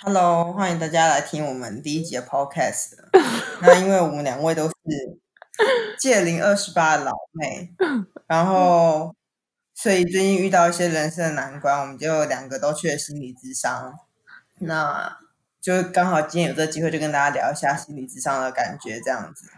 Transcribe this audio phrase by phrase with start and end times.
[0.00, 2.92] Hello，欢迎大家来听我们第一集的 Podcast。
[3.60, 4.74] 那因为我们两位都是
[5.98, 7.74] 届龄二十八的老妹，
[8.28, 9.12] 然后
[9.74, 13.98] 所以最近遇到一些人生的难关，我们就两个都去了心理咨商。
[14.60, 15.18] 那
[15.60, 19.50] 就刚好今天有这个机会，就跟大家聊一下心理咨商的感觉，这样子。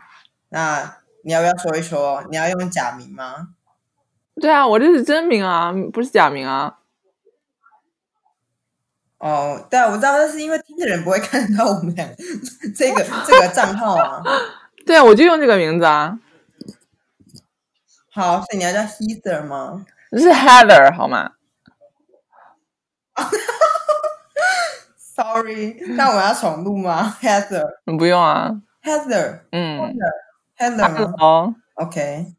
[0.49, 2.25] 那你要不要说一说？
[2.31, 3.49] 你要用假名吗？
[4.41, 6.79] 对啊，我这是真名啊，不是假名啊。
[9.21, 12.09] 哦，对啊，我知道，但是因为听的人不会看到我们俩
[12.75, 14.23] 这个这个账号啊。
[14.87, 16.19] 对啊，我就用这个名字啊。
[18.11, 19.85] 好，所以你要叫 Heather 吗？
[20.13, 21.33] 是 Heather 好吗？
[24.97, 28.63] Sorry，那我要重录吗？Heather，你不用啊。
[28.83, 29.95] Heather，嗯
[30.57, 32.35] ，Heather，Heather 哦，OK。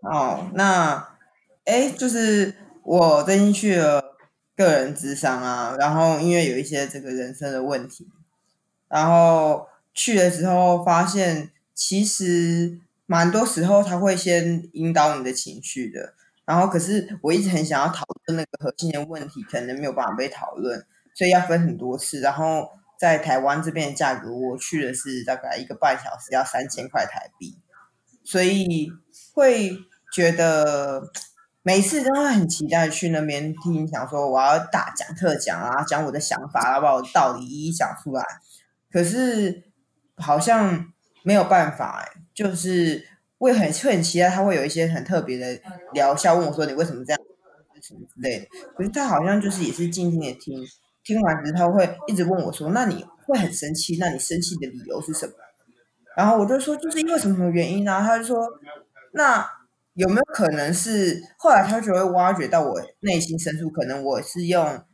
[0.00, 1.06] 哦，那
[1.66, 4.07] 哎，就是我最近去了。
[4.58, 8.08] 个人智商啊，然后因为有一些这个人生的问题，
[8.88, 16.12] 然后去的时候发现，其实蛮多时候他会先引导你的情绪的，
[16.44, 22.18] 然后可是我一直很想要讨论那个核心的问题，可能没有办法被讨论，所以要分很多次。
[22.18, 22.68] 然后
[22.98, 27.56] 在台湾这边的价格，我去的是大概一个半小时要三千块台币，
[28.24, 28.90] 所以
[29.32, 29.78] 会
[30.12, 31.12] 觉得。
[31.62, 38.24] 每次都会很期待去那边听，想说我要大讲特讲啊，讲我的想法，要把我的道理一一讲出来。
[38.90, 39.64] 可是
[40.16, 40.92] 好像
[41.24, 45.60] 没有办法，哎，就是会很会很期待他会有一些很特别的
[45.92, 47.20] 疗效，问我说你为什么这样，
[47.82, 48.46] 什么之类的。
[48.74, 50.64] 可是他好像就是也是静静的听，
[51.04, 53.98] 听完之后会一直问我说，那你会很生气？
[53.98, 55.34] 那你生气的理由是什么？
[56.16, 58.00] 然后我就说就是因为什么什么原因呢？
[58.00, 58.48] 他就说
[59.12, 59.57] 那。
[59.98, 64.84] 有没有可能是后来他就会挖掘到我内心深处，可能我是用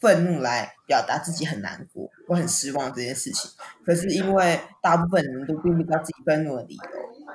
[0.00, 3.48] 愤怒来表达自己很难过，我很失望这件事情。
[3.86, 6.82] 可是因为大部分人都并不知道自己愤怒的理由，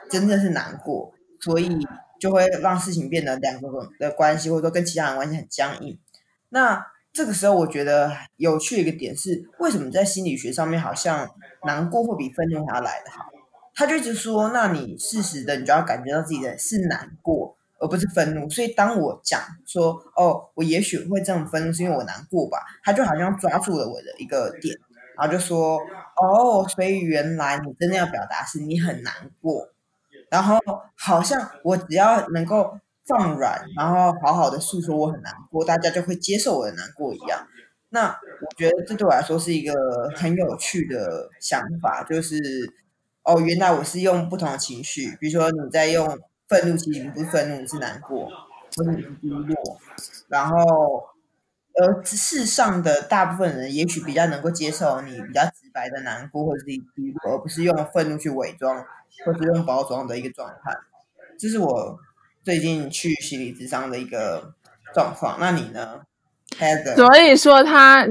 [0.10, 1.88] 真正是难过，所以
[2.20, 5.98] 就会让事情变得两个人的关系，或者说跟其他人关系很僵硬。
[6.50, 11.30] 那这个时候，我觉得有趣的一个点是，为什么在心理学上面好像
[11.66, 13.30] 难过会比愤怒还要来得好？
[13.76, 18.48] 他就一直说，那你适时的，你就要感觉到自己的是难过，而不是愤怒。
[18.48, 22.60] 所以当我讲说，哦，我也许会这样愤怒，是因为我难过吧？
[22.84, 24.78] 他就好像抓住了我的一个点，
[25.18, 25.80] 然后就说，
[26.22, 29.12] 哦，所以原来你真的要表达是你很难
[29.42, 29.68] 过，
[30.30, 30.60] 然后
[30.96, 37.48] 好像我只要能够放软，然后好好的诉说我很难过，大家就会接受我的难过一样。
[37.90, 39.74] 那我觉得这对我来说是一个
[40.16, 42.40] 很有趣的想法，就是。
[43.24, 46.20] 哦，原来我是用不同的情绪，比如说你在用
[46.50, 48.30] 愤怒，其实不是愤怒，是难过，
[48.76, 49.56] 或者你是低落。
[50.28, 50.56] 然后，
[51.76, 56.84] 而世上的大部分人也许比较能够接受你比较直白的难过或者是低
[57.24, 58.86] 落，而不是用愤怒去伪装
[59.26, 60.78] 或者用包装的一个状态。
[61.40, 61.98] 这是我
[62.44, 64.54] 最近去心理咨商的一个
[64.94, 65.38] 状况。
[65.40, 66.02] 那你呢
[66.98, 68.06] 所以说他，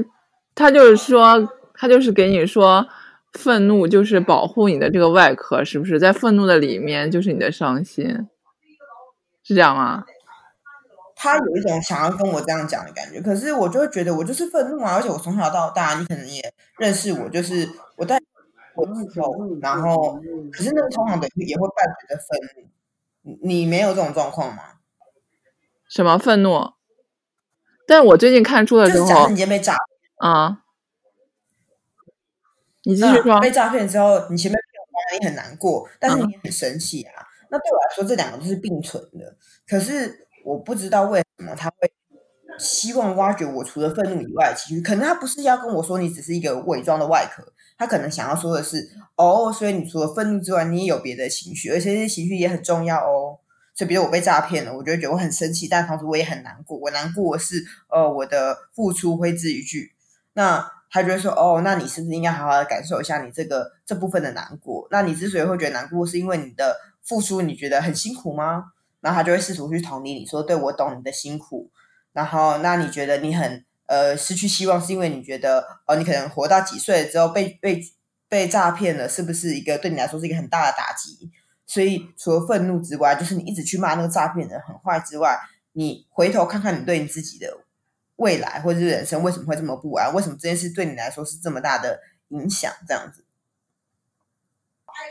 [0.55, 2.87] 他就是说，他就是给你说。
[3.33, 5.99] 愤怒就是保护你的这个外壳，是不是？
[5.99, 8.05] 在愤怒的里面就是你的伤心，
[9.43, 10.05] 是这样吗？
[11.15, 14.95] 他有一种想要跟我这样讲的感觉，可是我就会觉得我就是愤怒啊！
[14.95, 18.19] 而且我从小到大，你可能也认识我，就是我在
[18.75, 20.19] 我自嘲，然后
[20.51, 22.69] 可是那个通常的也会伴随着愤怒。
[23.41, 24.63] 你没有这种状况吗？
[25.87, 26.73] 什么愤怒？
[27.87, 29.77] 但是我最近看书的时候，就是、你今天被炸
[30.17, 30.62] 啊。
[32.83, 33.39] 你继续说。
[33.39, 34.59] 被诈骗之后，你前面
[35.23, 37.11] 很难过，但是你很生气啊。
[37.21, 39.35] 嗯、那对我来说，这两个都是并存的。
[39.67, 41.91] 可是我不知道为什么他会
[42.57, 44.81] 希望挖掘我除了愤怒以外的情绪。
[44.81, 47.43] 可能他不是要跟我说你只是一个伪装的外壳，
[47.77, 53.37] 他可能想要说的是哦，所以你除了愤怒之外，你也有别的情绪，而且这些情绪也很重要哦。
[53.75, 56.77] 所以，比如我被诈骗了，我就会觉得我很生气，但同时我也很难过。
[56.77, 59.91] 我难过的是，呃，我的付出挥之一炬。
[60.33, 60.71] 那。
[60.93, 64.87] 他就会说：“哦，那你是不是应该好好的感受一下你这个这部分的难过？
[64.91, 68.65] 那你之所以会觉得难过，是因为你的付出你觉得很辛苦吗？
[69.01, 71.71] 然后他就会试图去同理你说：对，我懂你的辛苦。
[72.11, 77.81] 然后那你觉得你很呃失去希望，是因为你觉得哦，你可能活到几岁之后被被
[78.29, 81.31] 被诈骗了，是不是一个对你来说是一个很大的打击？
[81.65, 85.39] 所以除了愤怒之外，就是你一直去骂那个诈骗人很坏之外，
[85.71, 87.47] 你回头看看你对你自己的。”
[88.23, 90.13] 未来或者是人生为什么会这么不安？
[90.13, 91.99] 为什么这件事对你来说是这么大的
[92.29, 92.71] 影响？
[92.87, 93.25] 这样子，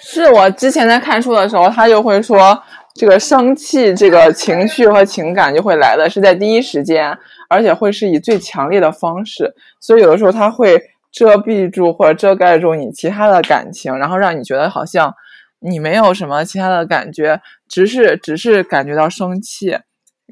[0.01, 2.63] 是我之前在看书的时候，他就会说，
[2.95, 7.17] 这个生气这个情绪和情感就会来的是在第一时间，
[7.51, 15.15] 而且会是以最强烈的方式，所以有的时候它会遮蔽住或者遮盖住你其他的感情，然后让你觉得好像
[15.59, 19.79] 你没有什么其他的感觉，只是只是感觉到生气，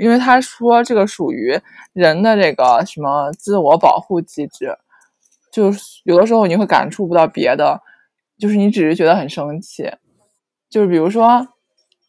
[0.01, 1.57] 因为他说这个属于
[1.93, 4.77] 人的这个什么自我保护机制，
[5.53, 7.81] 就是有的时候你会感触不到别的，
[8.39, 9.91] 就是你只是觉得很生气，
[10.69, 11.47] 就是比如说。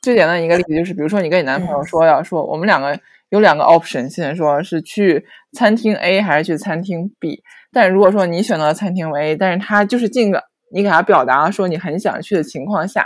[0.04, 3.00] 最简单的一个例子就是，比如说你跟你男朋友说要说我们两个
[3.30, 5.24] 有两个 option，现在说是去
[5.54, 10.44] 餐厅 A 还是去餐厅 B，但如果说你选择了餐厅 A，但是他就是尽个
[10.74, 13.06] 你给他表达说你很想去的情况下，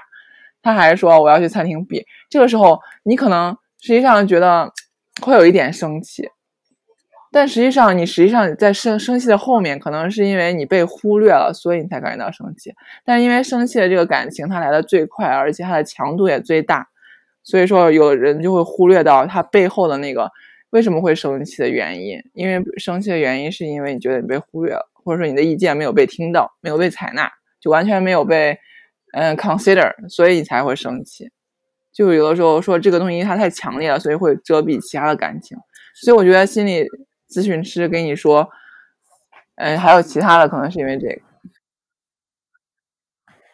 [0.61, 4.71] 他还是说我要去餐厅 B，这个时候你可能实际上觉得
[5.21, 6.29] 会有一点生气。
[7.31, 12.73] 但实际上，你实际上在生生气的后面，可能是因为你被忽略了，所以你才感觉到生气。
[13.03, 16.87] 但因为生气的这个感情，它来的最快，而且它的强度也最大，
[17.43, 20.31] 所以说有人就会忽略到它背后的那个
[20.69, 22.17] 为什么会生气的原因。
[22.33, 27.29] 因为生气的原因是因为你觉得你被忽略了，或者说你的意见没有被听到，没有被采纳，
[27.59, 28.57] 就完全没有被
[29.11, 31.29] 嗯 consider，所以你才会生气。
[31.95, 35.57] 就有的时候说这个东西它太强烈了，所以会遮蔽其他的感情。
[35.95, 36.85] 所以我觉得心理。
[37.27, 38.47] 咨询师跟你说，
[39.55, 41.21] 嗯，还有其他的，可能是因为这个。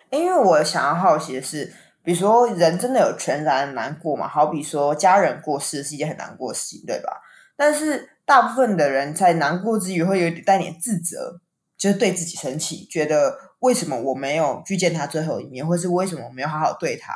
[0.09, 1.73] 因为我想要好奇的是，
[2.03, 4.27] 比如说人真的有全然难过嘛？
[4.27, 7.21] 好比说家人过世是一件很难过的事情，对吧？
[7.55, 11.39] 但是大部分的人在难过之余会有点带点自责，
[11.77, 17.13] 就是对自己生气，觉得为什么我没有去见他最后一面，或是为什么我没有好好对他？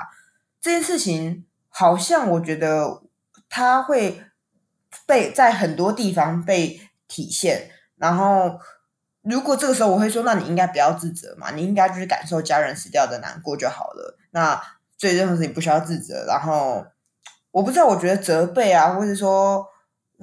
[0.65, 3.03] 这件事情好像我觉得
[3.47, 4.23] 他会。
[5.05, 8.57] 被在很多地方被体现，然后
[9.21, 14.17] 如果这个时候我会说，那你应该不要自责嘛，你应该就是感受家人死掉的难过就好了。
[14.31, 14.59] 那
[14.97, 16.25] 所以任何事情不需要自责。
[16.25, 16.83] 然后
[17.51, 19.67] 我不知道，我觉得责备啊，或者说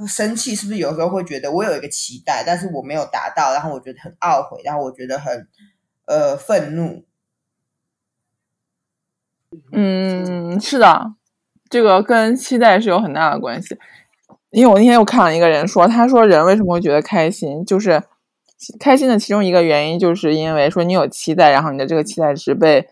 [0.09, 5.47] 生气，是不是有时候会觉得我有一个期待，但是我没有达到，然后我觉得很懊悔，然后我觉得很
[6.07, 7.05] 呃愤怒。
[9.73, 11.13] 嗯，是的，
[11.69, 13.77] 这个跟期待是有很大的关系。
[14.51, 18.03] 因为我那天又看了一个人说，他说人为什么会觉得开心，就是
[18.79, 22.87] 开心的其中一个原因，就是因为说你有期待，然后你的这个期待值被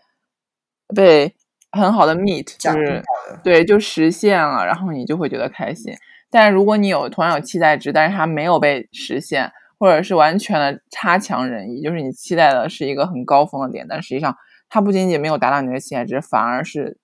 [0.95, 1.35] 被
[1.71, 3.03] 很好的 meet，就是
[3.43, 5.93] 对，就实现了，然后你就会觉得开心。
[6.31, 14.35] 但是如果你有同样有期待值，但是它没有被实现，或者是完全的差强人意，就是你期待的是一个很高峰的点，但实际上
[14.71, 16.97] 它不仅仅没有达到你的期待值，反而是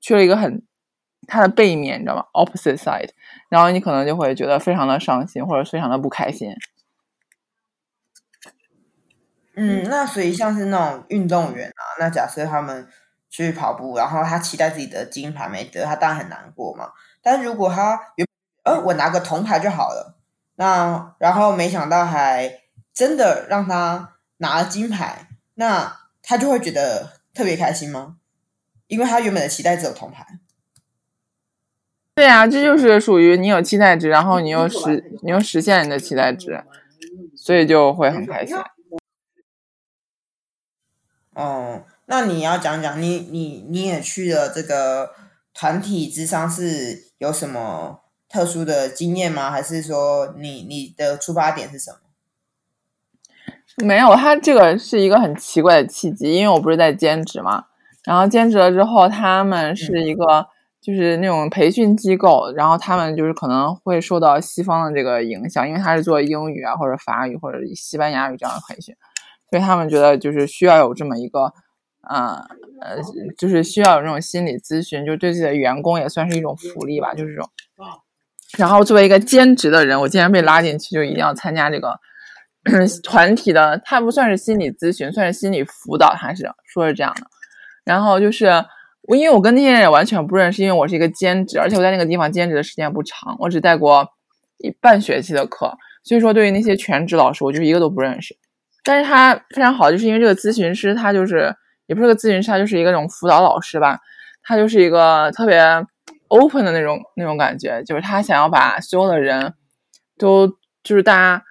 [0.00, 0.62] 去了一个很。
[1.26, 3.10] 它的背面，你知道吗？Opposite side，
[3.50, 6.54] 然后你可能就会觉得非常的伤心，或者非常的不开心。
[9.54, 12.88] 嗯，那所以像是那种运动员啊，那假设他们
[13.28, 16.92] 去跑步，然后他期待自己的金牌没得，他当然很难过嘛。
[17.20, 18.24] 但如果他有，
[18.62, 20.16] 呃，我拿个铜牌就好了，
[20.54, 22.60] 那然后没想到还
[22.94, 25.94] 真的让他拿了金牌，那
[26.28, 28.18] 他就会觉得特别开心吗？
[28.86, 30.26] 因为他原本的期待只有铜牌。
[32.14, 36.62] 对啊，这就是属于你有期待值，然后你又实你又实现你的期待值，
[37.34, 38.54] 所以就会很开心。
[41.30, 45.14] 哦，那你要讲讲，你你你也去了这个
[45.54, 49.50] 团体之商，是有什么特殊的经验吗？
[49.50, 52.00] 还是说你你的出发点是什么？
[53.84, 57.64] 没有，他这个是一个很奇怪的契机，因为我不是在兼职嘛，
[58.04, 60.24] 然后兼职了之后，他们是一个。
[60.24, 60.46] 嗯
[60.80, 68.94] 就是那种培训机构，然后他们就是可能会受到西方的这个影响，因为他是做英语啊或者法语或者西班牙语这样的培训，
[69.50, 71.52] 所以他们觉得就是需要有这么一个，
[72.08, 72.38] 呃
[72.80, 72.96] 呃，
[73.36, 77.50] 就是需要有这种心理咨询，就对自己的员工也算是一种福利吧，就是这种。
[78.56, 81.98] 然后作为一个兼职的人，我既然被拉进去，就一定要参加这个
[83.02, 87.22] 团体的，他不算是心理咨询，算是心理辅导，他是说是这样的。
[87.84, 88.64] 然后就是。
[89.02, 94.06] 我因为我跟那些人也完全不认识，因为我是一个兼职，而且我在那个地方兼职的时间不长，我只带过
[94.58, 95.72] 一半学期的课，
[96.04, 98.36] 所以说对于那些全职老师，我就一个都不认识。
[98.84, 101.50] 但是他非常好，就是因为这个咨询师，他就是
[101.86, 103.98] 也不是个咨询师，他就是一个那种辅导老师吧，
[104.42, 105.58] 他就是一个特别
[106.28, 109.54] open 的那种那种感觉，就是他想要把所有的人
[110.18, 110.46] 都
[110.82, 111.42] 就是大家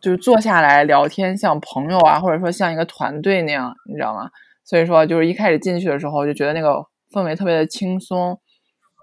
[0.00, 4.30] 就是坐下来聊天，像朋友啊，或者说像一个团队那样，你知道吗？
[4.64, 6.84] 所以说就是一开始进去的时候就觉得那个。
[7.12, 8.38] 氛围特别的轻松，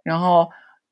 [0.03, 0.45] 然后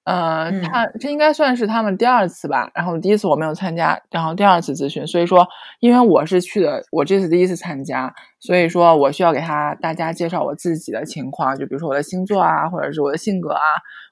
[0.05, 2.71] 呃，他这应该算是他们第二次吧。
[2.73, 5.45] 然后第一次我没有参加，然后第二次咨询，所以说
[5.81, 13.61] 因为我是去的，我这次第一次参加，所以说我需要给他大家介绍我自己的情况，就比如说我的星座啊，或者是我的性格啊，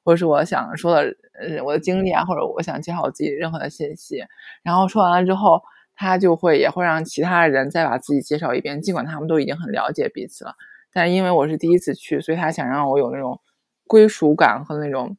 [0.03, 1.01] 或者是我想说的
[1.39, 4.17] 呃我的经历啊，或者我想介绍我自己任何的信息。
[4.61, 5.59] 然后说完了之后，
[5.99, 10.55] 他就会也会让其他的人再把自己介绍一遍，尽管他们都已经很了解彼此了，
[10.93, 13.39] 但因为我是第一次去，所以他想让我有那种
[13.85, 15.17] 归属感和那种。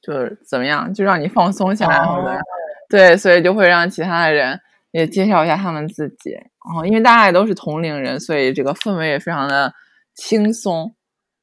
[0.00, 2.40] 就是怎么样，就让你放松下来，或者、oh.
[2.88, 4.58] 对，所以就会让其他的人
[4.90, 6.30] 也介绍一下他们自己。
[6.30, 6.42] 然
[6.74, 9.72] 哦，因为大家也都是同龄人，所以这个氛围也非常的
[10.14, 10.92] 轻松。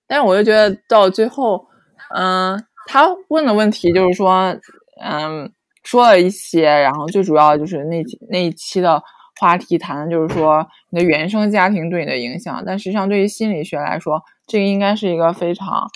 [0.07, 1.67] 但是我就觉得到最后，
[2.13, 4.57] 嗯，他问的问题就是说，
[5.01, 5.49] 嗯，
[5.89, 9.01] 说了一些，然后最主要就是那那一期的
[9.39, 12.63] 话题谈的就是说你的原生家庭对你的影响。
[12.65, 15.89] 但实际上，对于心理学来说，这个应该是一个非常。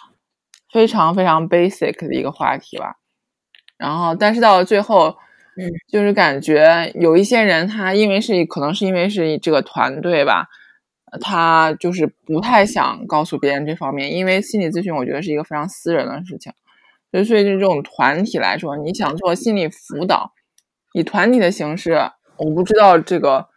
[0.74, 2.96] 非常非常 basic 的一个话题吧，
[3.78, 5.16] 然后但是到了最后，
[5.56, 10.48] 嗯，就是感觉有一些人他因为是可能是因为是这个团队吧，
[11.22, 16.52] 他就是不太想告诉别人这方面，因为心理咨询我觉得是一个非常私人的事情，
[17.14, 20.34] 所以所以这种团体来说，你想做心理辅导，
[20.94, 21.94] 以团体的形式，
[22.38, 23.48] 我不知道这个。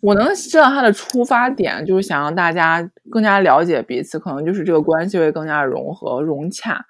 [0.00, 6.84] 我能知道他的出发点就是想让大家更加了解彼此，可能就是这个关系会更加融合融洽。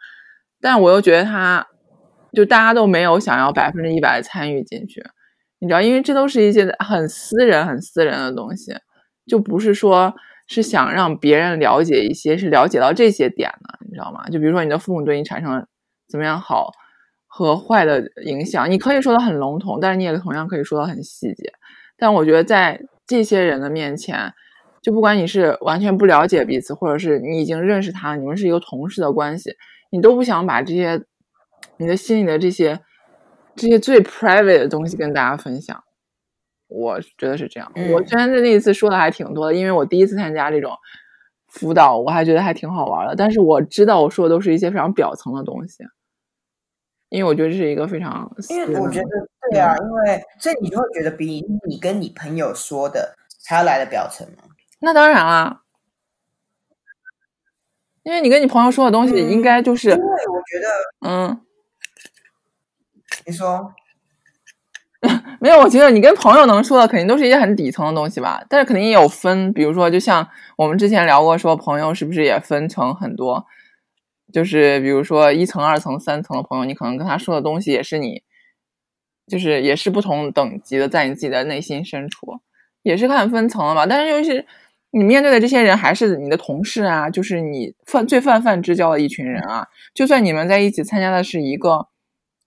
[0.60, 1.64] 但我又觉得他，
[2.32, 5.00] 就大家都没有想要百分之一百参与进去，
[5.60, 8.74] 你知道，因为这都是一些很私人、很私人的东西，
[9.28, 10.12] 就不是说
[10.48, 14.28] 是想让别人了解一些，是了解到这些点的，你知道吗？
[14.28, 15.68] 就比如说你的父母对你产生了
[16.08, 16.70] 怎么样好
[17.26, 21.52] 和坏的影响，你可以说的很笼统，但是你也同样可以说的很细节。
[21.96, 24.32] 但我觉得在这些人的面前，
[24.82, 29.52] 就不管你是完全不了解彼此，或者是你已经认识他，你们是一个同事的关系，
[29.90, 31.02] 你都不想把这些
[31.76, 32.80] 你的心里的这些
[33.56, 35.82] 这些最 private 的东西跟大家分享。
[36.66, 37.70] 我觉得是这样。
[37.76, 40.72] 嗯、我虽然在那一次说的还挺多的，因为我第一次参加这种
[41.54, 43.16] 辅导，我还觉得还挺好玩的。
[43.16, 45.84] 但是我知道我说的都是一些非常表层的东西。
[47.10, 49.08] 因为我觉得这是一个非常，因为我觉得
[49.50, 53.14] 对啊，因为所以你就会觉得比你跟你朋友说的
[53.46, 54.42] 还要来的表层吗？
[54.80, 55.62] 那当然啦，
[58.02, 61.40] 因为你跟你朋友说的东西应该就是，因为我觉得，嗯，
[63.26, 63.72] 你说，
[65.40, 73.44] 没有，我觉得你跟朋友能说的肯定都是一些很底层的东西吧，但是肯定也有分，比如说，就像我们之前聊过，说朋友是不是也分成很多。
[74.32, 78.22] 就是比如说一层、二层、三层的朋友，你可能跟他说的东西也是你，
[79.28, 82.40] 就是也是不同等级的，在你自己的内心深处，
[82.82, 83.86] 也是看分层了吧。
[83.86, 84.44] 但是尤其是
[84.90, 89.68] 你面对的这些人还是你的同事啊，就是你泛最泛泛之交的一群人啊。
[89.92, 91.86] 就算你们在一起参加的是一个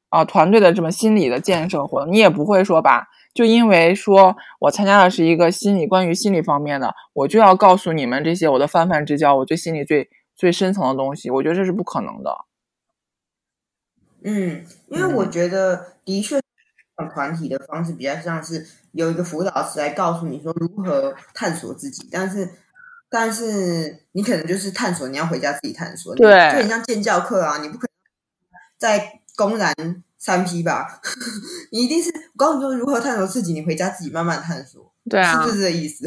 [0.10, 10.10] 啊团队的这么心理的建设活动，你也不会说吧，就因为说我参加的是一个心理关于心理方面的，我就要告诉你们这些我的泛泛之交，我最心里最。
[10.40, 12.32] 最深层的东西，我觉得这是不可能的。
[14.22, 16.40] 嗯，因为我觉得的确，
[17.12, 22.48] 团体的方式比较像是有一个辅导师来告诉你说如何探索自己，但是，
[23.10, 26.14] 但是你可能就是探索，你要回家自己探索。
[26.14, 29.74] 对，就很像建教课啊，你不可能在公然
[30.17, 31.00] 三 P 吧？
[31.72, 34.91] 你一定是我告诉你说如何探索自己，你回家自己慢慢探索。
[35.10, 36.06] 对啊，是不是这个意思？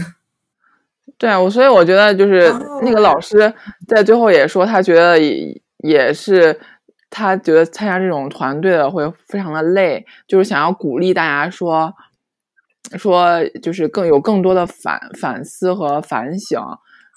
[1.17, 3.55] 对啊，我所以我觉得就是那个老师
[3.89, 6.59] 在最后也说，他觉得也也是
[7.09, 11.95] 他觉得参加这种团队的会非常的累，就是想要鼓励大家说
[12.99, 16.61] 说就是更有更多的反反思和反省，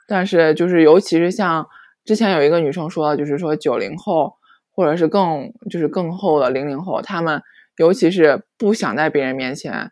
[0.08, 1.66] 但是就是尤其是像
[2.06, 4.36] 之前有一个女生说的，就是说九零后
[4.74, 7.42] 或者是更就是更后的零零后，他们
[7.78, 9.90] 尤其是不想在别人面前。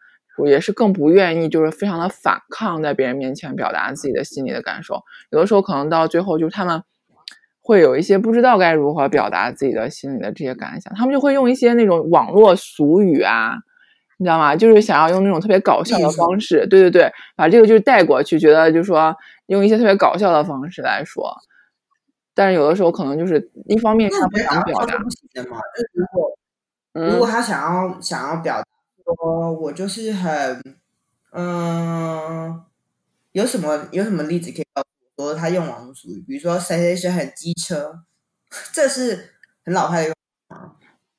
[0.47, 4.99] 也是更不愿意，就是非常的反抗，在别人面前表达自己的心里的感受。
[5.29, 6.81] 有的时候可能到最后，就是他们
[7.61, 13.53] 会有一些不知道该如何表达自己的心里的这些感想，他们就会用一些那种网络俗语啊，
[14.17, 14.55] 你知道吗？
[14.55, 21.31] 就是想要用那种特别搞笑的方式，对对对，把这个就是带过去，觉得就是说用一些特别搞笑的方式来说。
[22.41, 26.37] 但是有的时候可能就是一方面他不想表达，就是如果
[26.93, 28.65] 如果他想要、嗯、想要表达。
[29.03, 30.75] 说我就是很，
[31.33, 32.63] 嗯，
[33.33, 35.33] 有什么有什么例子可以告诉我？
[35.33, 38.03] 说他用网络术语，比如说谁谁谁很机车，
[38.73, 39.33] 这是
[39.63, 40.15] 很老派的？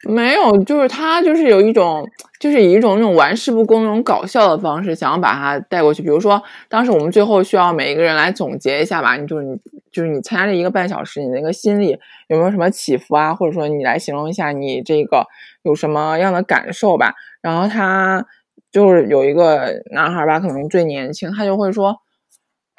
[0.09, 2.05] 没有，就是他就是有一种，
[2.41, 6.03] 就是以一种那种玩世不恭、那种搞笑的方式，想要把他带过去。
[6.03, 9.57] 比如说，当时我们最后需要每一个人来总结一下吧，你就是你
[9.93, 13.33] 就是你参加这一个半小时，你那个心里有没有什么起伏啊？
[13.33, 15.25] 或者说你来形容一下你这个
[15.63, 17.15] 有什么样的感受吧。
[17.41, 18.25] 然后他
[18.73, 21.91] 就是有一个男孩吧，可能最年轻，他就会说，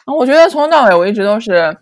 [0.05, 1.77] 啊，我觉得从头到尾我一直都是。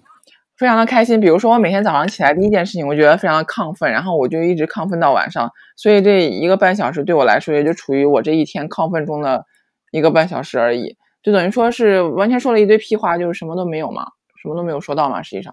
[0.61, 9.43] 非常的开心，比如说我每天早上起来第一件事情，我觉得非常的亢奋，然后我就一直亢奋到晚上，所以这一个半小时对我来说也就处于我这一天亢奋中的
[9.89, 14.05] 一个半小时而已，就等于说是完全说了一堆屁话，就是什么都没有嘛，
[14.39, 15.51] 什么都没有说到嘛，实际上，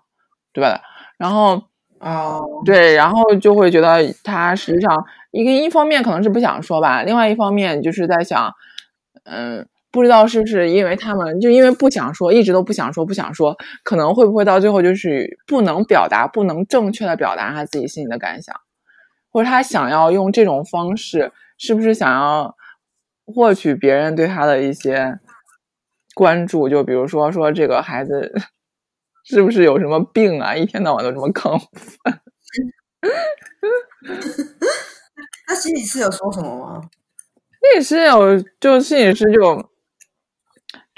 [0.52, 0.78] 对吧？
[1.16, 1.62] 然后，
[2.00, 8.52] 啊，对，然后就会觉得他实际上一个一方面可能是不想说吧，另外一方面就是在想，
[9.24, 9.66] 嗯。
[9.98, 18.54] 不知道是不是因为他们就因为不想说，一直都不想说，不想说，可能会不会到最后就是不能表达，不能正确的表达他自己心里的感想，
[19.32, 22.56] 或者他想要用这种方式，是不是想要
[23.26, 25.18] 获取别人对他的一些
[26.14, 26.68] 关注？
[26.68, 28.32] 就比如说说这个孩子
[29.24, 30.54] 是不是有什么病啊？
[30.54, 32.20] 一天到晚都这么亢奋。
[35.48, 36.80] 他心理师有说什么吗？
[37.60, 39.68] 心理师有，就心理师就。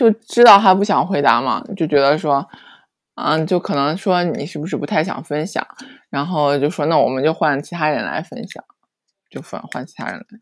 [0.01, 2.49] 就知道他不想回答嘛，就觉得说，
[3.17, 5.67] 嗯，就可能说你是不是不太想分享，
[6.09, 8.65] 然后就说那我们就换其他人来分享，
[9.29, 10.41] 就换换其他人来。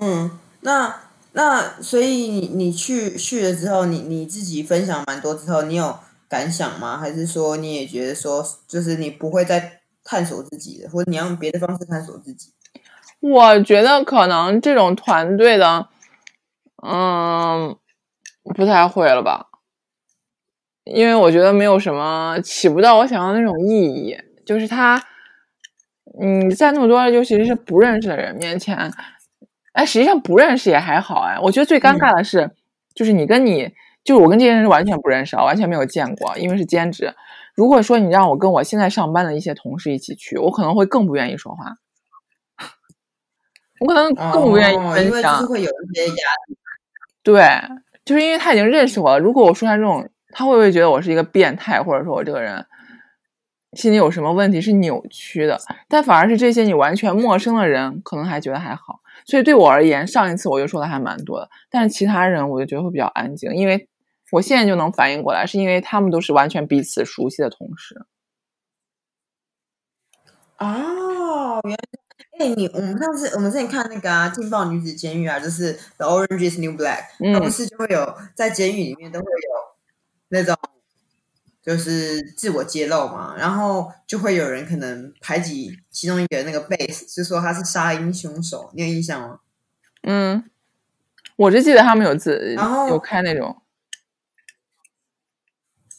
[0.00, 1.02] 嗯，那
[1.34, 5.96] 那所以你你去去了之后，你你自己分享蛮多之后，你有
[6.28, 6.98] 感想吗？
[6.98, 12.52] 还是说你也觉得说，就是你不会再探索自己的，或者你用别的方式探索自己？
[13.20, 15.86] 我觉得可能这种团队的。
[16.82, 17.76] 嗯，
[18.54, 19.46] 不太会了吧？
[20.84, 24.16] 因为我觉得没有什么起不到我想要的那种意义。
[24.46, 25.02] 就是他，
[26.18, 28.90] 嗯，在那么多尤其是不认识的人面前，
[29.72, 31.38] 哎，实际上不认识也还好哎。
[31.42, 32.54] 我觉得最尴尬的是，嗯、
[32.94, 37.14] 就是你跟你，就是我跟这些人是完全不认识啊，完全没有见过，因为是兼职。
[37.54, 41.76] 如果说你让我跟我现在上班的一些同事一起去，我可能会更不愿意说话，
[43.80, 46.14] 我可能更不愿意分享，哦、因为就是会有一些压
[46.46, 46.57] 力。
[47.28, 47.44] 对，
[48.06, 49.18] 就是因为他已经认识我了。
[49.18, 52.64] 如果我说他这种，他会不会觉得我是一个变态，或者说我这个人
[53.74, 55.60] 心里有什么问题，是扭曲的？
[55.88, 59.00] 但反而是这些你完全陌生的人，可能还觉得还好。
[59.26, 63.86] 所以对我而言，上一次我就说的还蛮多的，但是其他人我就觉得会比较安静，因为
[64.32, 68.06] 我现在就能反应过来，是因为他们都是完全彼此熟悉的同事。
[70.56, 72.07] 哦，原来。
[72.38, 77.02] 哎、欸，你我们上次我们之前看那个啊，劲爆女子监狱啊，就是《The Orange Is New Black》，
[77.34, 79.76] 它不是就会有在监狱里面都会有
[80.28, 80.56] 那种
[81.60, 89.40] 就是自我揭露嘛，然后就会有人可能排挤其中一个那个 base，就说他是杀婴凶手，你有印象吗？
[90.02, 90.48] 嗯，
[91.34, 93.60] 我就记得他们有自然后有开那种，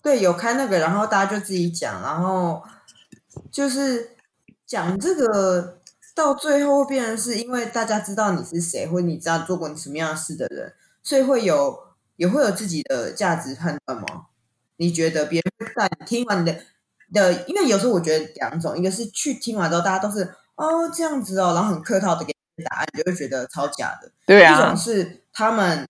[0.02, 2.63] 对，有开那个，然后大家就自己讲，然后
[3.52, 4.15] 就是
[4.65, 5.75] 讲这个。
[6.19, 11.79] 到最后会变成是因为大家知道你是谁，或者你知道做过你什么样的事的人，所以会有
[12.17, 14.25] 也会有自己的价值判断吗？
[14.75, 16.60] 你觉得别人在你听完你的
[17.13, 20.23] 的，因为有时候我觉得两种，一个是去听完之后大家都是
[20.55, 24.12] 哦这样子哦，然后很客套的给你答案，你就会觉得超假的。
[24.25, 24.53] 对啊。
[24.53, 25.88] 一种是他们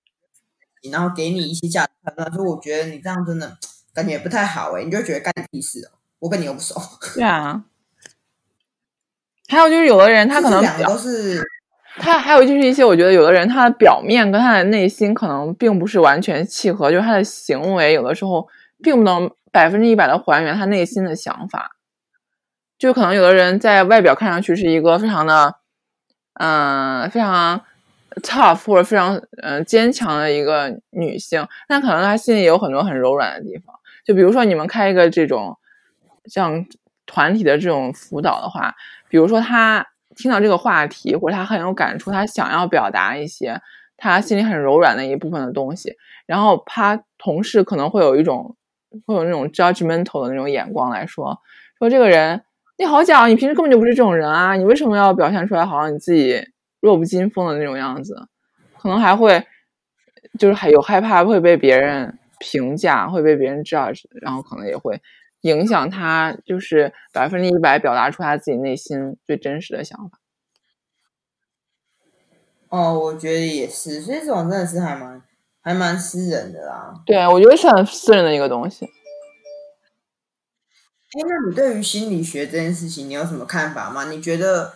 [0.92, 3.58] 然后给你一些价值判断，说我觉得你这样真的
[3.94, 6.80] 感觉不太好哎，你就觉得干你屁事哦，我跟你又不熟。
[7.16, 7.66] 对啊。
[9.50, 11.44] 还有就是，有的人他可能两个都是
[11.96, 18.48] 他，还有就是一些我觉得有的人他的表面跟他的内心可能并不是完全契合，就是他的行为有的时候
[18.84, 21.72] 并不能百分之一百的还原他内心的想法。
[22.78, 25.56] 就可能有的人在外表看上去是一个非常的
[26.36, 27.60] 嗯、呃、非常
[28.22, 33.76] tough 或者非常嗯、呃、坚强的一个女性，但可能他心里有很多很柔软的地方。
[34.06, 35.58] 就比如说你们开一个这种
[36.28, 36.64] 像
[37.08, 38.76] 团体的这种辅导的话。
[39.10, 43.60] 比如说，他听到这个话题，或者他很有感触，他想要表达一些
[43.98, 45.96] 他心里很柔软的一部分的东西，
[46.26, 48.56] 然后他同事可能会有一种
[49.06, 51.38] 会有那种 judgmental 的那种眼光来说，
[51.78, 52.42] 说这个人
[52.78, 56.42] 你好假，你平时根本就不是这种人啊，你为什么要表现出来好像你自己
[56.80, 58.28] 弱不禁风的那种样子？
[58.78, 59.46] 可能还会
[60.38, 65.02] 就是还有害怕会被别人评价，会被别人 judge，然后可能也会。
[65.42, 70.20] 影响他就是百分之一百表达出他自己内心最真实的想法。
[72.70, 75.24] 哦，我觉得也是，所以这种真的是还蛮
[75.62, 76.94] 还蛮私人的啦。
[77.06, 78.86] 对，我觉得是很私人的一个东西。
[78.86, 78.92] 哎，
[81.28, 84.12] 那你对于心理学这件事情，你有什么看法吗？
[84.12, 84.74] 你觉得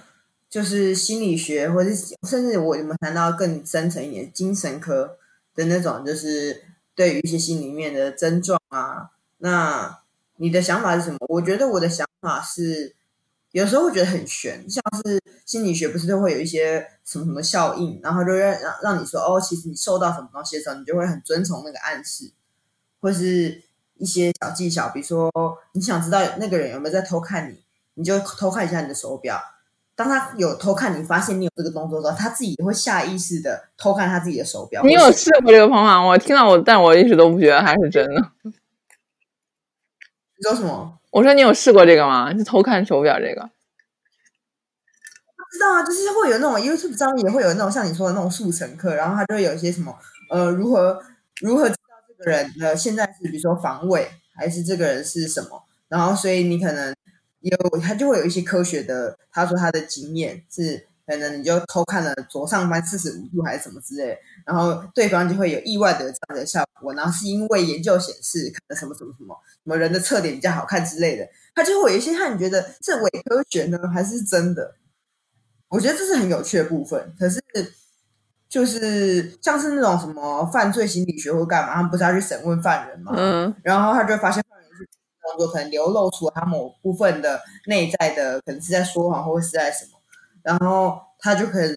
[0.49, 5.19] 就是心理学，或者是甚至我们谈到更深层一点精神科
[5.53, 6.63] 的那种，就是
[6.95, 9.99] 对于一些心里面的症状啊，那
[10.37, 11.17] 你的想法是什么？
[11.29, 12.95] 我觉得我的想法是，
[13.51, 22.31] 有时候会觉得很玄，像是心理学不是都会有一些什么什么效应，然后就让让让你说哦，其实你受到什么东西的时候，你就会很遵从那个暗示，
[22.99, 23.61] 或是
[23.97, 25.31] 一些小技巧，比如说
[25.73, 27.59] 你想知道那个人有没有在偷看你，
[27.93, 29.39] 你就偷看一下你的手表。
[29.95, 34.81] 当他有偷看你，发现你有这个动作的时候，他自己也会下意识的偷看他自己的手表。
[34.81, 36.07] 你有试过这个方法吗？
[36.07, 38.31] 我听到我，但我一直都不觉得它是真的。
[40.43, 40.99] 你说什么？
[41.11, 42.33] 我说你有试过这个吗？
[42.33, 43.41] 就偷看手表这个？
[45.37, 49.97] 不知道啊，就是会有那种 YouTube 上面也会有那种像你说的那种速成课，然后他就会有一些什么
[50.29, 51.01] 呃，如何
[51.41, 55.63] 如何知道这个人的现在是比如说防卫，还是这个人是什么？
[55.87, 56.93] 然后所以你可能。
[57.43, 59.17] 有，他就会有一些科学的。
[59.29, 66.93] 他说他的经验是，可能你就偷看了左上方四十五度还是什么之类，然后对方就会有意外的这样的效果。
[66.93, 71.27] 然后是因为研究显示，可能什么什么什么什么人的侧脸比较好看之类的。
[71.55, 74.75] 他就会有一些让你觉得是伪科学呢，还是真的？
[75.69, 77.13] 我觉得这是很有趣的部分。
[77.19, 77.41] 可是
[78.47, 83.11] 就是像是那种什么犯罪心理学或干嘛，他们不是要去审问犯人嘛？
[83.15, 84.43] 嗯，然后他就发现。
[85.25, 89.92] 动作可能流露出他某部分的内在的，可能是在说谎或者是在什么，
[90.43, 91.75] 然后他就可以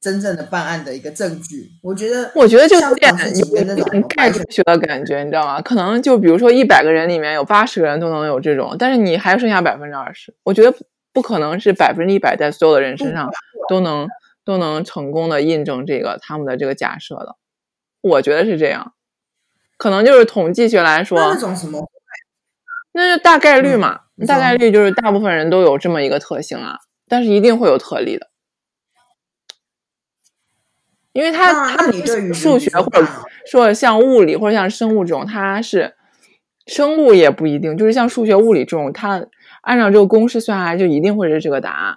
[0.00, 1.70] 真正的办案的一个证据。
[1.82, 5.60] 我觉得，我觉得就有点有那种概率学的感觉，你知道吗？
[5.60, 10.34] 可能就比如说一百个人里面有八十个人都能有这种，但是你还剩下百分之二十。
[10.44, 10.76] 我觉得
[11.12, 13.30] 不可能是百分之一百在所有的人身上
[13.68, 14.06] 都能
[14.44, 17.36] 都能成功的印证这个他们的这个假设的。
[18.02, 18.92] 我觉得是这样，
[19.76, 21.86] 可能就是统计学来说那种什么。
[22.92, 28.28] 那就大概率嘛，嗯、大概率就是大部分人都有这么一个特性啊，但是一定会有特例的，
[31.12, 31.90] 因为它它
[32.32, 33.06] 数学或者
[33.46, 35.94] 说像物理或者像生物这种，它是
[36.66, 39.26] 生物也不一定，就是像数学、物理这种，它
[39.62, 41.96] 按照这个公式算下来就一定会是这个答案。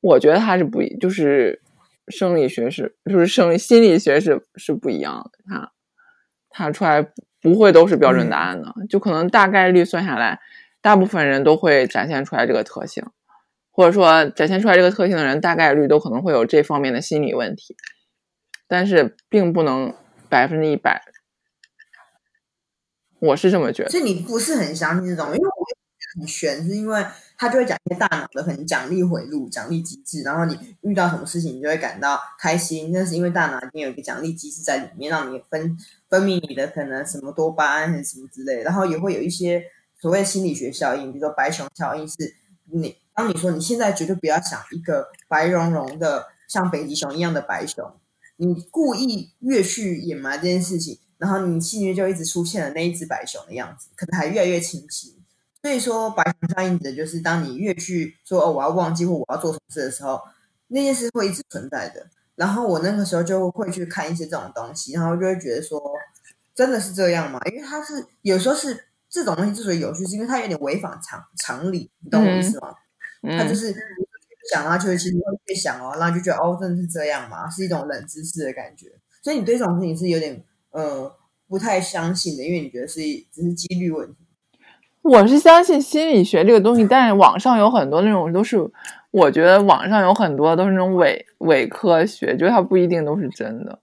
[0.00, 1.62] 我觉得它是不一，就是
[2.08, 5.72] 生理学是，就是生理心理学是是不一样的，它
[6.50, 7.12] 它出来。
[7.40, 10.40] 不会都是标准答案的，就可能大概率算下来，
[10.82, 13.04] 大部分人都会展现出来这个特性，
[13.78, 17.76] 或者说展现出来这个特性的人，大概率都可能会有这方面的心理问题，
[18.66, 19.94] 但是并不能
[20.28, 21.00] 百分之一百。
[23.20, 23.88] 我是这么觉得。
[23.88, 35.78] 所以你不是很相信这种，因为我很玄，是因为他就会讲一些大脑的可能奖励回路、奖励机制，然后你遇到什么事情，你就会感到开心，那是因为大脑里面有一个奖励机制在里面，让你分。
[36.08, 39.62] 分泌你的可能什么多巴胺还是什么之类，然后也会有一些
[40.00, 42.34] 所谓心理学效应，比如说白熊效应，是
[42.72, 47.92] 你当你说你现在绝对不要想一个白茸茸的像北极熊一样的白熊，
[48.36, 55.16] 你故意越去掩埋这件事情，然后你心里就一直出现了那一只白熊的样子，可能还越来越清晰。
[55.60, 60.20] 所以说白熊效应指的就是当你越去说哦我要忘记或我要做什么事的时候，
[60.68, 62.06] 那件事会一直存在的。
[62.36, 65.82] 然后我那个时候就会去看一些这种东西，然后就会觉得说，
[66.54, 67.40] 真的是这样吗？
[67.50, 72.68] 因为它是有时候是这种东西之所以有趣，是因为它有点违反常常理，你懂我意思吗？
[73.22, 73.74] 嗯、它就是
[74.52, 77.48] 想啊，就其实会越想哦，然后就觉得哦，真的是这样吗？
[77.50, 78.86] 是一种冷知识的感觉。
[79.22, 81.12] 所以你对这种事情是有点呃
[81.48, 83.00] 不太相信的，因为你觉得是
[83.32, 84.16] 只是几率问题。
[85.02, 88.58] 我是相信心理学这个东西，但是网上有很多那种都是。
[89.10, 93.80] 我觉得网上有很多都是那种伪伪科学，就是它不一定都是真的。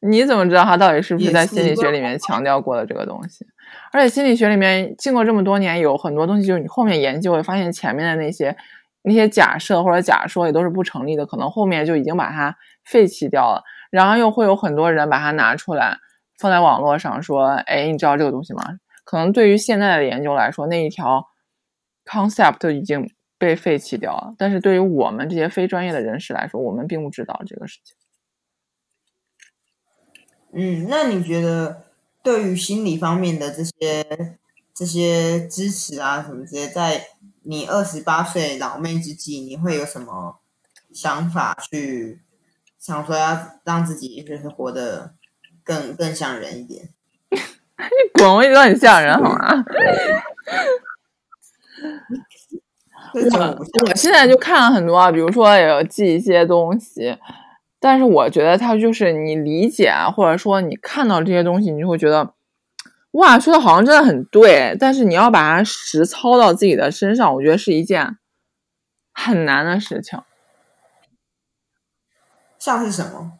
[0.00, 3.46] 你怎么知道他到底是不是在心理学里面强调过的这个东西？
[3.92, 8.56] 而且心理学里面经过这么多年，有很多东西就是你后面研究会发现前面的那些
[9.02, 13.62] 那些假设或者假说也都是不成立的，可能后面就已经把它废弃掉了。
[13.90, 15.96] 然后又会有很多人把它拿出来
[16.38, 18.62] 放在网络上说：“哎，你知道这个东西吗？”
[19.04, 21.26] 可能对于现在的研究来说，那一条
[22.04, 23.10] concept 已经。
[23.40, 27.96] 被废弃掉了，但是对于我们这些非专业的人士来说，我们并不知道这个事情。
[30.52, 31.84] 嗯，那你觉得
[32.22, 34.36] 对于心理方面的这些
[34.74, 37.06] 这些支持啊什么之类，在
[37.42, 40.40] 你二十八岁老妹之际，你会有什么
[40.92, 42.20] 想法去
[42.78, 45.14] 想说要让自己就是活得
[45.62, 46.88] 更更像人一点？
[47.30, 47.38] 你
[48.20, 48.34] 滚！
[48.34, 49.64] 我一直都很像人，好吗？
[53.14, 57.16] 我我现在就看了很多啊，比如说有记一些东西，
[57.80, 62.34] 但是我觉得它就是你理解啊，或者说你看到这些东西，你就会觉得，
[63.12, 68.18] 哇，说的好像真的很对，但是你要把它实操到自己的身上，我觉得是一件
[69.12, 70.20] 很难的事情。
[72.58, 73.32] 像是什么？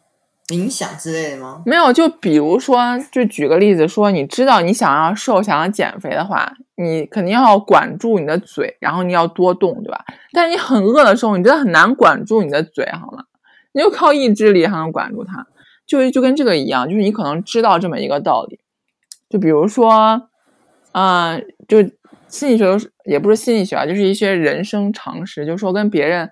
[0.49, 1.63] 冥想之类的吗？
[1.65, 10.05] 没有，就比如说，就举个例子说，你知道你想要瘦、想要减肥的话，你肯定要管住你的嘴，然后你要多动，对吧？
[10.33, 13.27] 但是你很饿的时候，你真的很难管住你的嘴，好吗？
[13.73, 15.47] 你就靠意志力才能管住他，
[15.87, 18.61] 就就跟这个一样，就是你可能知道这么一个道理，
[19.29, 20.29] 就比如说，
[20.93, 21.83] 啊、就
[22.29, 22.65] 心理学
[23.05, 26.31] 也不是心理学啊，就是一些人生常识，就是说跟别人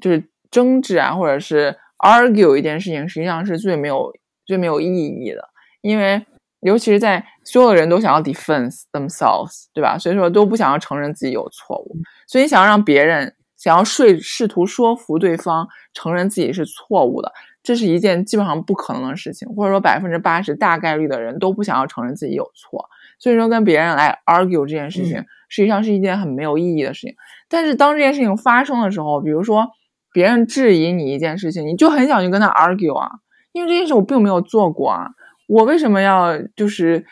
[0.00, 1.76] 就是争执啊，或者是。
[1.98, 4.12] argue 一件事情实际上是最没有
[4.44, 5.42] 最没有意义的，
[5.80, 6.26] 因为
[6.60, 9.96] 尤其是在所有的人都想要 defense themselves，对吧？
[9.96, 13.34] 所以说都不想要承认自己有错误，所以你想要让别人
[13.64, 22.84] 想要说试图说服对方承认自己是错误的，这是一件基本上不可能的事情，或者说百分之八十大概率的人都不想要承认自己有错，
[23.18, 27.14] 所以说跟别人来 argue 这件事情实际上是一件很没有意义的事情。
[27.48, 29.66] 但是当这件事情发生的时候，比如说。
[30.12, 33.10] 别人质疑你一件事情，你就很想去跟他 argue 啊，
[33.50, 35.08] 因为这件事我并没有做过啊，
[35.48, 37.04] 我为什么要就是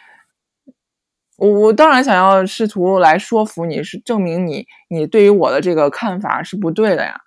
[1.42, 7.20] 我我当然想要试图来说服你，是证明你你对于我的这个看法是不对的呀，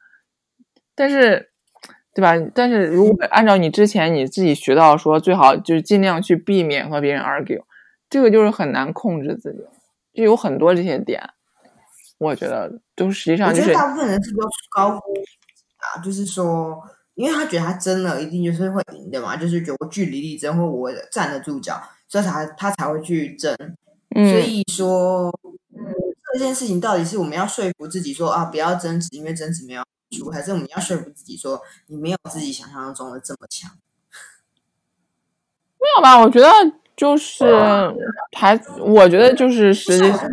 [0.95, 1.51] 但是
[2.13, 2.31] 对吧？
[2.55, 7.61] 但是如果按照你之前你自己学到说，最好就是尽量去避免和别人 argue，
[8.09, 9.59] 这个就是很难控制自己，
[10.13, 11.21] 就有很多这些点，
[12.17, 15.13] 我觉得都实际上就是大部分人是都高估。
[15.75, 16.81] 啊，就是说，
[17.15, 23.53] 因为他觉得他争了一定就是会赢的嘛，就是觉得我据理力争或我站得住脚，所以才他才会去争。
[24.15, 25.29] 嗯，所以说，
[25.75, 25.93] 嗯，
[26.33, 33.69] 这件事情到底是我们要说服自己说啊不要争执，因为争执没有输，还是我们要说服自己说你没有自己想象中的这么强？
[35.77, 36.17] 没有吧？
[36.17, 36.47] 我觉得
[36.95, 37.45] 就是
[38.35, 40.29] 还，我觉得就是实际上，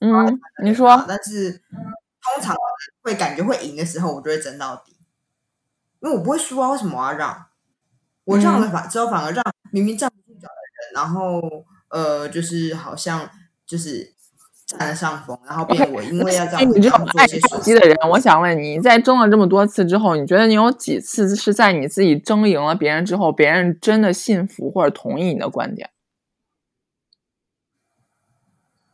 [0.00, 2.54] 嗯，你说，但是通常。
[3.02, 4.94] 会感觉会赢的时候，我就会争到底，
[6.00, 6.70] 因为我不会输啊。
[6.70, 7.46] 为什么我要让？
[8.24, 13.30] 我让了反之后，反而让明明站不住脚的人，然后呃，就是好像
[13.66, 14.14] 就是
[14.66, 25.90] 占了上风，然后变我因为要这样，你这种爱手机的人，我想问你，在争了这么多次之后，你觉得你有几次是在你自己争赢了别人之后，别人真的信服或者同意你的观点？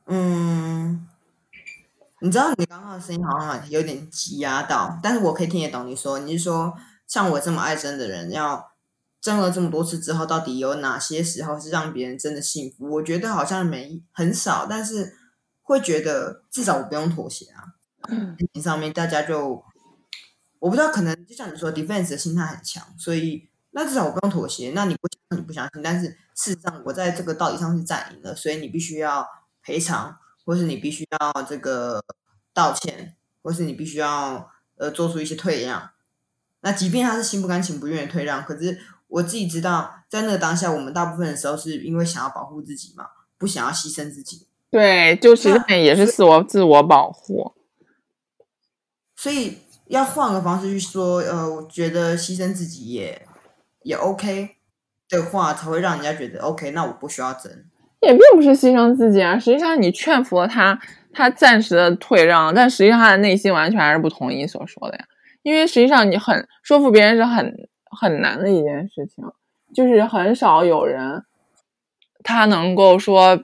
[0.06, 1.06] 嗯。
[2.20, 6.18] 你知道你刚刚的声音好像有点挤压到，但是我可以听得懂你说。
[6.18, 6.74] 你是说
[7.06, 8.72] 像我这么爱争的人，要
[9.26, 12.88] 争了这么多次之后，到底有哪些时候是让别人真的幸福？
[12.88, 15.16] 我觉得好像没很少，但是
[15.62, 17.74] 会觉得至少我不用妥协啊。
[18.06, 19.64] 嗯，上面大家就
[20.60, 24.70] 我不知道，可能就像你说，defense 的心态很强，所以那至少我不用妥协。
[24.70, 29.26] 那你不你不相信，但是事实上我在这个道理上是占赢了，所以你必须要
[29.62, 30.16] 赔偿。
[30.46, 32.00] 或是你必须要这个
[32.54, 35.90] 道歉，或是你必须要呃做出一些退让。
[36.60, 43.06] 那即便他是心不甘情不愿的退让，可是我自己知道，在那个当下，我们大部分的时候是因为想要保护自己嘛，
[43.38, 44.46] 不想要牺牲自己。
[44.70, 47.52] 对，就其实也是自我自我保护。
[49.14, 53.26] 所以要换个方式去说，呃，我觉得牺牲自己也
[53.82, 54.56] 也 OK
[55.08, 56.72] 的话，才会让人家觉得 OK。
[56.72, 57.50] 那我不需要争。
[58.00, 60.78] 也并不是牺牲自己啊，实际上你劝服了他，
[61.12, 65.04] 他暂时的退让，但实际上他的内心完全还是不同意你所说的呀。
[65.42, 69.24] 因为实际上你很说服别人是很很难的一件事情，
[69.74, 71.24] 就是很少有人
[72.22, 73.36] 他能够说，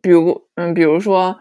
[0.00, 1.38] 比如嗯，比如说，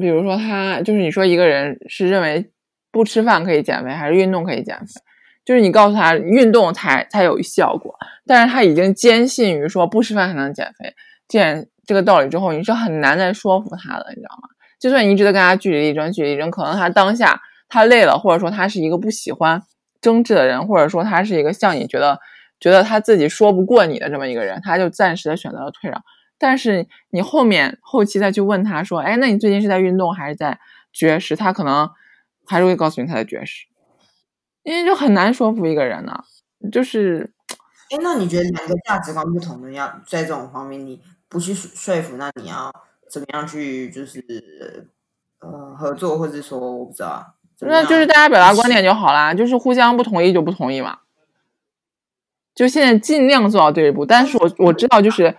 [0.00, 2.50] 比如说他就是你说一个人是认为
[2.90, 5.00] 不吃饭可以减肥，还是运动可以减肥？
[5.44, 10.94] 就是你告诉他运动才才有效果，但是他已经坚信于说不吃饭才能减肥。
[11.26, 14.48] 见这个道理之后，你是很难再说服他的，你知道吗？
[14.78, 19.62] 就算你一直在跟他据理力争，据理力争，可能他当下他累了，或者说他是一个不喜欢
[20.00, 22.18] 争执的人，或者说他是一个像你觉得
[22.58, 26.02] 觉得他自己说不过你的这么一个人，他就暂时的选择了退让。
[26.38, 30.58] 但是你后面后期再去问他说，哎，那你最近是在运动还是在
[30.92, 31.36] 绝食？
[31.36, 31.90] 他可能
[32.46, 33.66] 还是会告诉你他在绝食，
[34.62, 36.24] 因为就很难说服一个人呢。
[36.72, 37.32] 就是，
[37.90, 41.00] 哎，那你觉得两个价值观不同的，要在这种方面你？
[41.32, 42.72] 不去说服，那你要
[43.08, 44.90] 怎么样去就是
[45.38, 50.98] 呃合作，或者说我不知道，那就是大家表达观点就好啦，就是互相不同意就不同意嘛。
[52.54, 55.34] 就现在尽量做到这一步，但是我我知道就是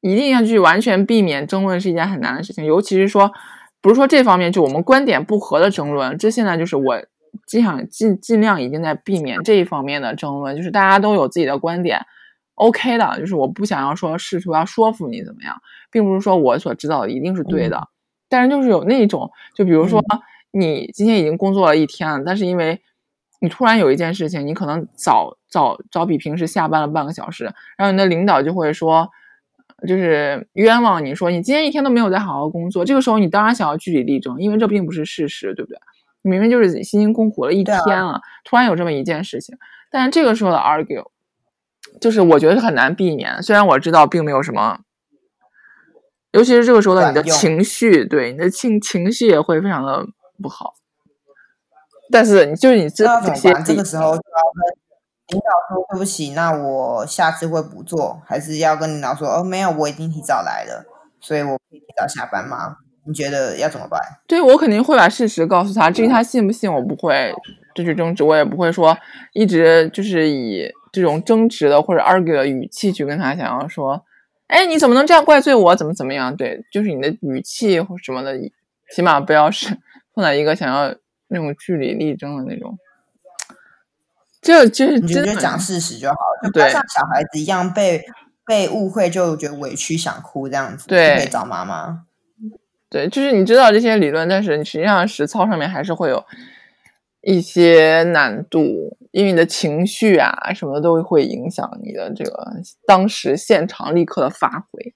[0.00, 3.32] 一定要去完全避免争论是一件很难的事情，尤其是说
[3.80, 7.02] 不是说这方面就我们观点不合的争论，这现在就是我
[7.46, 12.00] 尽想尽尽量已经在避免这一方面的争论，就是大家都有自己的观点。
[12.54, 15.56] OK 的，就是我不想要说试图要说服你怎么样，
[15.90, 17.88] 并不是说我所知道的一定是对的，嗯、
[18.28, 20.00] 但是就是有那种，就比如说
[20.52, 22.80] 你今天已经工作了一天了，但是因为
[23.40, 27.44] 你突然有一件事情，你可能早早早比平时下班了半个小时，
[27.76, 29.08] 然后你的领导就会说，
[29.88, 32.84] 就是冤枉你说你今天一天都没有在好好工作。
[32.84, 35.78] 这个时候你当然想要据理力争，因为这并不是事实，对不对？
[36.22, 39.56] 你明明就是辛辛苦苦了一天了，突然有这么一件事情，
[39.90, 41.06] 但是这个时候的 argue，
[42.00, 43.42] 就是我觉得是很难避免。
[43.42, 44.80] 虽然我知道并没有什么，
[46.30, 50.06] 尤其是这个时候的你的情绪，对你的情情绪也会非常的
[50.42, 50.74] 不好。
[52.10, 53.64] 但是你就是你知道怎么办？
[53.64, 60.84] 这个时候就要跟领导说对不起，那我下次会不做，还是要跟领导说哦，没有，我已经提早来了，
[61.20, 62.76] 所以我可以提早下班吗？
[63.06, 63.98] 你觉得要怎么办？
[64.26, 67.34] 对，我肯定会把事实告诉他，至于他信不信，我不会
[67.74, 68.96] 这去争执，我也不会说
[69.32, 74.04] 一直就是以这种争执的或者 argue 的语气去跟他想要说，
[74.48, 75.74] 哎，你怎么能这样怪罪我？
[75.74, 76.36] 怎么怎么样？
[76.36, 78.38] 对，就是你的语气或什么的，
[78.94, 79.78] 起码不要是
[80.14, 80.94] 放在一个想要。
[81.34, 82.76] 那种据理力争的那种，
[84.42, 88.04] 就就是你就讲事实就好了，就不要像小孩子一样被
[88.44, 92.04] 被误会就觉得委屈想哭这样子，对，可以找妈妈。
[92.90, 96.22] 对，就是你知道这些理论，但是你实际上实操上面还是会有
[97.22, 102.52] 一些难度，因为你的情绪啊什么的都会影响你的这个
[102.86, 104.94] 当时现场立刻的发挥。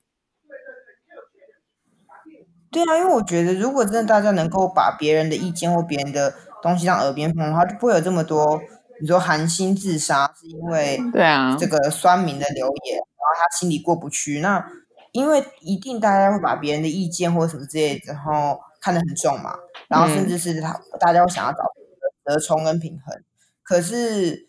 [2.71, 8.61] 对啊，因为我觉得，如果真的大家能够把别人的意见或别人的东西当耳边风的话，就不会有这么多
[9.01, 14.41] 你说韩星自杀是因为对啊这个酸民的留言，然后他心里过不去。
[14.41, 14.67] 那
[15.13, 19.55] 因为一定大家会把别人的意见或者什么之类的，然后看得很重嘛，
[19.89, 21.59] 然后甚至是他大家会想要找
[22.25, 23.23] 折冲跟平衡。
[23.63, 24.49] 可是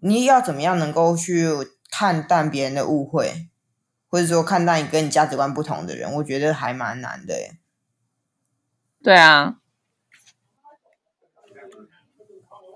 [0.00, 1.48] 你要怎么样能够去
[1.90, 3.48] 看淡别人的误会？
[4.12, 7.52] 或者说看到你跟你价值观不同的人，我觉得还蛮难的耶。
[9.02, 9.54] 对啊，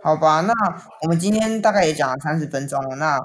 [0.02, 0.54] 好吧，那
[1.02, 3.20] 我们今天大概也讲了三十分钟了，那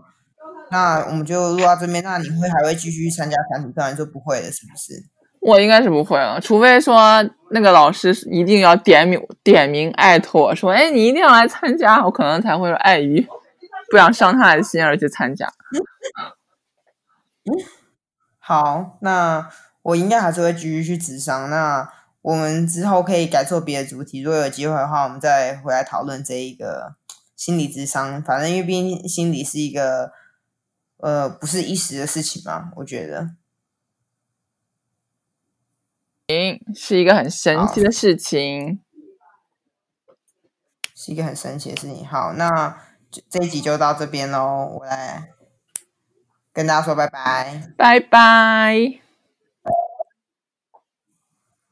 [0.71, 2.03] 那我们就录到这边。
[2.03, 3.71] 那你会还会继续参加团体？
[3.73, 5.05] 当然说不会了，是不是？
[5.39, 13.25] 我应该是不会了，除非说那个老师一定要点名点名艾特我说，哎，你一定要来参加，我可能才会碍于
[13.89, 15.47] 不想伤他的心而去参加。
[17.45, 17.55] 嗯。
[18.43, 19.47] 好，那
[19.83, 21.47] 我应该还是会继续去咨商。
[21.51, 21.87] 那
[22.23, 26.95] 我们之后可以改做别的主题，如果有机会的话，我们再回来讨论这一个
[27.35, 28.21] 心理智商。
[28.23, 30.11] 反正因为毕竟心理是一个
[30.97, 33.35] 呃不是一时的事情嘛，我觉得，
[36.27, 38.81] 行，是一个很神奇的事情，
[40.95, 42.05] 是一个很神奇的事情。
[42.07, 42.81] 好，那
[43.29, 45.30] 这一集就到这边喽，我来。
[46.53, 49.00] 跟大家说拜拜，拜拜。